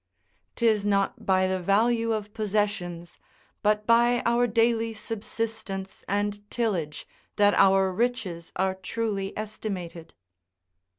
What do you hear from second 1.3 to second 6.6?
the value of possessions, but by our daily subsistence and